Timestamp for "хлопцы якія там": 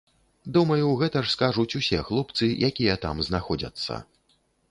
2.09-3.23